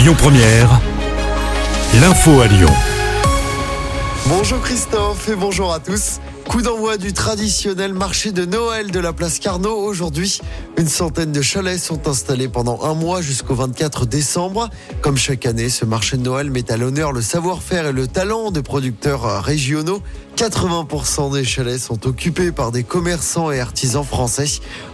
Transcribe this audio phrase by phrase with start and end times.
[0.00, 0.80] Lyon Première,
[2.00, 2.72] l'info à Lyon.
[4.28, 6.20] Bonjour Christophe et bonjour à tous.
[6.48, 10.40] Coup d'envoi du traditionnel marché de Noël de la place Carnot aujourd'hui.
[10.78, 14.70] Une centaine de chalets sont installés pendant un mois jusqu'au 24 décembre.
[15.02, 18.52] Comme chaque année, ce marché de Noël met à l'honneur le savoir-faire et le talent
[18.52, 20.00] des producteurs régionaux.
[20.38, 24.46] 80% des chalets sont occupés par des commerçants et artisans français.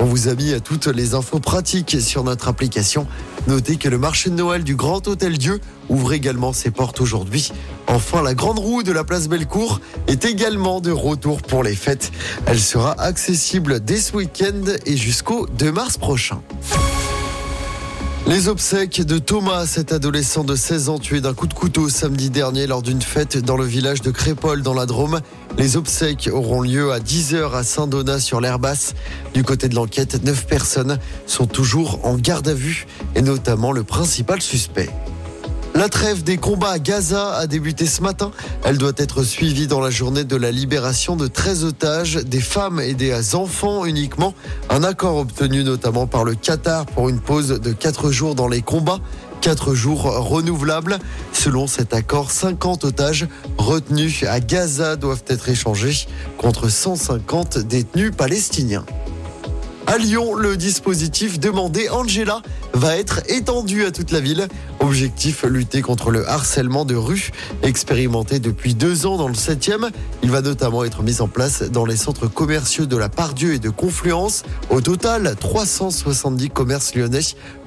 [0.00, 3.06] On vous a mis à toutes les infos pratiques sur notre application.
[3.48, 5.58] Notez que le marché de Noël du Grand Hôtel Dieu
[5.88, 7.50] ouvre également ses portes aujourd'hui.
[7.86, 12.12] Enfin, la grande roue de la place Bellecour est également de retour pour les fêtes.
[12.44, 16.42] Elle sera accessible dès ce week-end et jusqu'au 2 mars prochain.
[18.26, 22.28] Les obsèques de Thomas, cet adolescent de 16 ans tué d'un coup de couteau samedi
[22.28, 25.20] dernier lors d'une fête dans le village de Crépole dans la Drôme.
[25.56, 28.94] Les obsèques auront lieu à 10h à Saint-Donat sur l'air basse.
[29.32, 33.82] Du côté de l'enquête, 9 personnes sont toujours en garde à vue et notamment le
[33.82, 34.90] principal suspect.
[35.78, 38.32] La trêve des combats à Gaza a débuté ce matin.
[38.64, 42.80] Elle doit être suivie dans la journée de la libération de 13 otages, des femmes
[42.80, 44.34] et des enfants uniquement.
[44.70, 48.60] Un accord obtenu notamment par le Qatar pour une pause de 4 jours dans les
[48.60, 48.98] combats.
[49.40, 50.98] 4 jours renouvelables.
[51.32, 58.84] Selon cet accord, 50 otages retenus à Gaza doivent être échangés contre 150 détenus palestiniens.
[59.86, 62.42] À Lyon, le dispositif demandé Angela
[62.78, 64.48] va être étendu à toute la ville.
[64.80, 67.30] Objectif, lutter contre le harcèlement de rue.
[67.62, 69.90] Expérimenté depuis deux ans dans le 7e,
[70.22, 73.58] il va notamment être mis en place dans les centres commerciaux de la Pardieu et
[73.58, 74.44] de Confluence.
[74.70, 77.18] Au total, 370 commerces lyonnais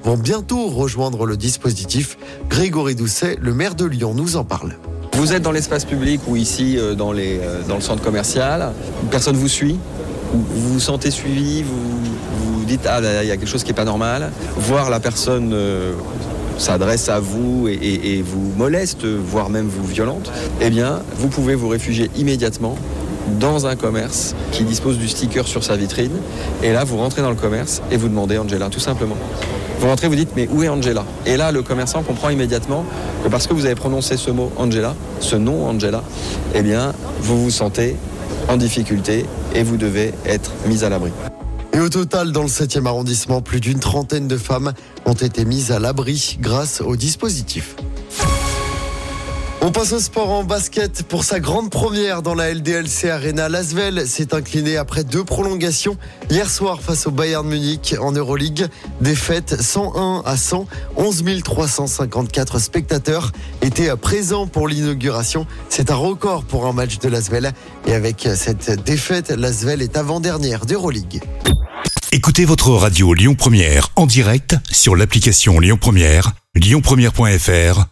[0.02, 2.16] vont bientôt rejoindre le dispositif.
[2.48, 4.76] Grégory Doucet, le maire de Lyon, nous en parle.
[5.14, 8.72] Vous êtes dans l'espace public ou ici euh, dans, les, euh, dans le centre commercial,
[9.10, 9.76] personne vous suit,
[10.32, 11.62] vous vous sentez suivi,
[12.62, 15.50] vous dites ah il y a quelque chose qui n'est pas normal, voir la personne
[15.52, 15.94] euh,
[16.58, 21.66] s'adresse à vous et, vous moleste, voire même vous violente, eh bien vous pouvez vous
[21.66, 22.76] réfugier immédiatement
[23.40, 26.12] dans un commerce qui dispose du sticker sur sa vitrine.
[26.62, 29.16] Et là, vous rentrez dans le commerce et vous demandez Angela, tout simplement.
[29.80, 31.04] Vous rentrez, vous dites, mais où est Angela?
[31.26, 32.84] Et là, le commerçant comprend immédiatement
[33.24, 36.02] que parce que vous avez prononcé ce mot Angela, ce nom Angela,
[36.54, 37.96] eh bien, vous vous sentez
[38.48, 41.10] en difficulté et vous devez être mis à l'abri.
[41.74, 44.72] Et au total, dans le 7e arrondissement, plus d'une trentaine de femmes
[45.06, 47.76] ont été mises à l'abri grâce au dispositif.
[49.64, 53.48] On passe au sport en basket pour sa grande première dans la LDLC Arena.
[53.48, 55.96] Lasvel s'est incliné après deux prolongations
[56.30, 58.66] hier soir face au Bayern Munich en Euroleague.
[59.00, 60.66] Défaite 101 à 100.
[60.96, 63.30] 11 354 spectateurs
[63.62, 65.46] étaient présents pour l'inauguration.
[65.68, 67.52] C'est un record pour un match de Lasvel.
[67.86, 71.22] Et avec cette défaite, Lasvel est avant-dernière d'Euroleague.
[72.10, 77.91] Écoutez votre radio Lyon Première en direct sur l'application Lyon Première, lyonpremière.fr